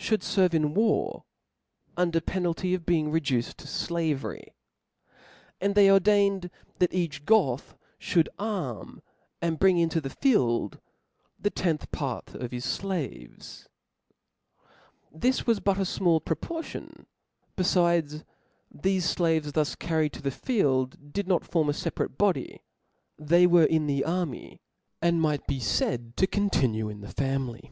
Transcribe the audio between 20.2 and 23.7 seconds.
the field, did not form a feparate body; they were